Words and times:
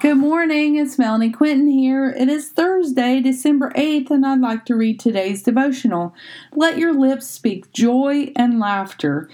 Good 0.00 0.16
morning, 0.16 0.76
it's 0.76 0.98
Melanie 0.98 1.30
Quinton 1.30 1.68
here. 1.68 2.08
It 2.08 2.30
is 2.30 2.48
Thursday, 2.48 3.20
December 3.20 3.70
8th, 3.76 4.10
and 4.10 4.24
I'd 4.24 4.40
like 4.40 4.64
to 4.64 4.74
read 4.74 4.98
today's 4.98 5.42
devotional. 5.42 6.14
Let 6.56 6.78
your 6.78 6.94
lips 6.94 7.26
speak 7.26 7.70
joy 7.74 8.32
and 8.34 8.58
laughter. 8.58 9.28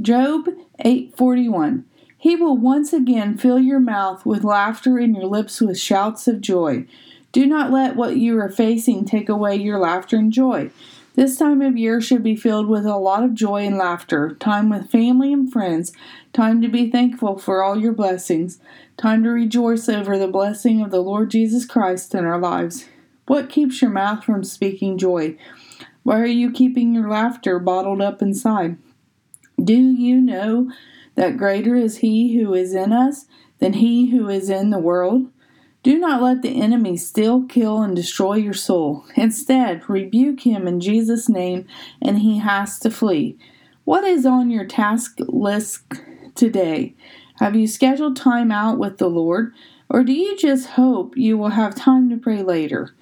Job 0.00 0.50
8:41. 0.78 1.82
He 2.16 2.36
will 2.36 2.56
once 2.56 2.92
again 2.92 3.36
fill 3.36 3.58
your 3.58 3.80
mouth 3.80 4.24
with 4.24 4.44
laughter 4.44 4.98
and 4.98 5.16
your 5.16 5.26
lips 5.26 5.60
with 5.60 5.80
shouts 5.80 6.28
of 6.28 6.40
joy. 6.40 6.86
Do 7.32 7.44
not 7.44 7.72
let 7.72 7.96
what 7.96 8.16
you 8.16 8.38
are 8.38 8.48
facing 8.48 9.04
take 9.04 9.28
away 9.28 9.56
your 9.56 9.80
laughter 9.80 10.16
and 10.16 10.32
joy. 10.32 10.70
This 11.14 11.36
time 11.36 11.62
of 11.62 11.76
year 11.76 12.00
should 12.00 12.24
be 12.24 12.34
filled 12.34 12.66
with 12.66 12.84
a 12.84 12.96
lot 12.96 13.22
of 13.22 13.34
joy 13.34 13.64
and 13.64 13.78
laughter, 13.78 14.34
time 14.40 14.68
with 14.68 14.90
family 14.90 15.32
and 15.32 15.50
friends, 15.50 15.92
time 16.32 16.60
to 16.60 16.66
be 16.66 16.90
thankful 16.90 17.38
for 17.38 17.62
all 17.62 17.78
your 17.78 17.92
blessings, 17.92 18.58
time 18.96 19.22
to 19.22 19.30
rejoice 19.30 19.88
over 19.88 20.18
the 20.18 20.26
blessing 20.26 20.82
of 20.82 20.90
the 20.90 21.00
Lord 21.00 21.30
Jesus 21.30 21.64
Christ 21.66 22.16
in 22.16 22.24
our 22.24 22.40
lives. 22.40 22.88
What 23.28 23.48
keeps 23.48 23.80
your 23.80 23.92
mouth 23.92 24.24
from 24.24 24.42
speaking 24.42 24.98
joy? 24.98 25.36
Why 26.02 26.18
are 26.18 26.26
you 26.26 26.50
keeping 26.50 26.92
your 26.92 27.08
laughter 27.08 27.60
bottled 27.60 28.00
up 28.00 28.20
inside? 28.20 28.76
Do 29.62 29.72
you 29.72 30.20
know 30.20 30.72
that 31.14 31.36
greater 31.36 31.76
is 31.76 31.98
He 31.98 32.36
who 32.36 32.54
is 32.54 32.74
in 32.74 32.92
us 32.92 33.26
than 33.60 33.74
He 33.74 34.10
who 34.10 34.28
is 34.28 34.50
in 34.50 34.70
the 34.70 34.80
world? 34.80 35.30
Do 35.84 35.98
not 35.98 36.22
let 36.22 36.40
the 36.40 36.62
enemy 36.62 36.96
steal, 36.96 37.42
kill, 37.42 37.82
and 37.82 37.94
destroy 37.94 38.36
your 38.36 38.54
soul. 38.54 39.04
Instead, 39.16 39.86
rebuke 39.86 40.40
him 40.40 40.66
in 40.66 40.80
Jesus' 40.80 41.28
name, 41.28 41.66
and 42.00 42.20
he 42.20 42.38
has 42.38 42.78
to 42.78 42.90
flee. 42.90 43.36
What 43.84 44.02
is 44.02 44.24
on 44.24 44.50
your 44.50 44.64
task 44.64 45.16
list 45.18 45.82
today? 46.34 46.94
Have 47.38 47.54
you 47.54 47.66
scheduled 47.66 48.16
time 48.16 48.50
out 48.50 48.78
with 48.78 48.96
the 48.96 49.10
Lord, 49.10 49.52
or 49.90 50.02
do 50.02 50.14
you 50.14 50.38
just 50.38 50.68
hope 50.68 51.18
you 51.18 51.36
will 51.36 51.50
have 51.50 51.74
time 51.74 52.08
to 52.08 52.16
pray 52.16 52.42
later? 52.42 52.94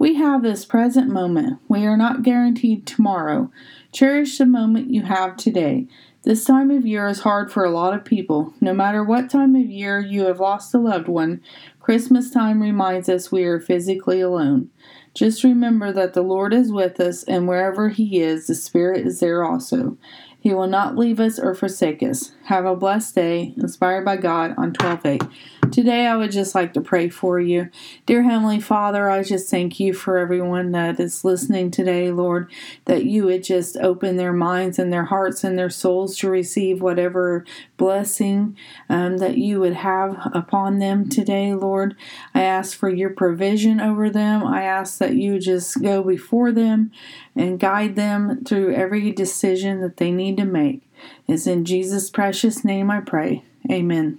We 0.00 0.14
have 0.14 0.42
this 0.42 0.64
present 0.64 1.10
moment. 1.10 1.58
We 1.68 1.84
are 1.84 1.94
not 1.94 2.22
guaranteed 2.22 2.86
tomorrow. 2.86 3.52
Cherish 3.92 4.38
the 4.38 4.46
moment 4.46 4.90
you 4.90 5.02
have 5.02 5.36
today. 5.36 5.88
This 6.22 6.42
time 6.46 6.70
of 6.70 6.86
year 6.86 7.06
is 7.06 7.20
hard 7.20 7.52
for 7.52 7.66
a 7.66 7.70
lot 7.70 7.92
of 7.92 8.02
people. 8.02 8.54
No 8.62 8.72
matter 8.72 9.04
what 9.04 9.28
time 9.28 9.54
of 9.54 9.66
year 9.66 10.00
you 10.00 10.24
have 10.24 10.40
lost 10.40 10.72
a 10.72 10.78
loved 10.78 11.06
one, 11.06 11.42
Christmas 11.80 12.30
time 12.30 12.62
reminds 12.62 13.10
us 13.10 13.30
we 13.30 13.44
are 13.44 13.60
physically 13.60 14.22
alone. 14.22 14.70
Just 15.12 15.44
remember 15.44 15.92
that 15.92 16.14
the 16.14 16.22
Lord 16.22 16.54
is 16.54 16.72
with 16.72 16.98
us, 16.98 17.22
and 17.24 17.46
wherever 17.46 17.90
He 17.90 18.22
is, 18.22 18.46
the 18.46 18.54
Spirit 18.54 19.06
is 19.06 19.20
there 19.20 19.44
also. 19.44 19.98
He 20.40 20.54
will 20.54 20.66
not 20.66 20.96
leave 20.96 21.20
us 21.20 21.38
or 21.38 21.54
forsake 21.54 22.02
us. 22.02 22.32
Have 22.44 22.64
a 22.64 22.74
blessed 22.74 23.16
day, 23.16 23.52
inspired 23.58 24.06
by 24.06 24.16
God 24.16 24.54
on 24.56 24.72
12 24.72 25.04
8. 25.04 25.22
Today, 25.70 26.06
I 26.06 26.16
would 26.16 26.32
just 26.32 26.54
like 26.54 26.72
to 26.74 26.80
pray 26.80 27.08
for 27.08 27.38
you. 27.38 27.70
Dear 28.04 28.24
Heavenly 28.24 28.60
Father, 28.60 29.08
I 29.08 29.22
just 29.22 29.48
thank 29.48 29.78
you 29.78 29.92
for 29.94 30.18
everyone 30.18 30.72
that 30.72 30.98
is 30.98 31.24
listening 31.24 31.70
today, 31.70 32.10
Lord, 32.10 32.50
that 32.86 33.04
you 33.04 33.26
would 33.26 33.44
just 33.44 33.76
open 33.76 34.16
their 34.16 34.32
minds 34.32 34.80
and 34.80 34.92
their 34.92 35.04
hearts 35.04 35.44
and 35.44 35.56
their 35.56 35.70
souls 35.70 36.16
to 36.18 36.30
receive 36.30 36.82
whatever 36.82 37.44
blessing 37.76 38.56
um, 38.88 39.18
that 39.18 39.38
you 39.38 39.60
would 39.60 39.74
have 39.74 40.18
upon 40.34 40.80
them 40.80 41.08
today, 41.08 41.54
Lord. 41.54 41.94
I 42.34 42.42
ask 42.42 42.76
for 42.76 42.88
your 42.88 43.10
provision 43.10 43.80
over 43.80 44.10
them. 44.10 44.42
I 44.44 44.64
ask 44.64 44.98
that 44.98 45.14
you 45.14 45.38
just 45.38 45.80
go 45.80 46.02
before 46.02 46.50
them 46.50 46.90
and 47.36 47.60
guide 47.60 47.94
them 47.94 48.44
through 48.44 48.74
every 48.74 49.12
decision 49.12 49.80
that 49.82 49.98
they 49.98 50.10
need 50.10 50.36
to 50.38 50.44
make. 50.44 50.82
It's 51.28 51.46
in 51.46 51.64
Jesus' 51.64 52.10
precious 52.10 52.64
name 52.64 52.90
I 52.90 53.00
pray. 53.00 53.44
Amen. 53.70 54.18